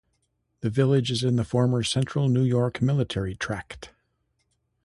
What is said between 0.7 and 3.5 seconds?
village is in the former Central New York Military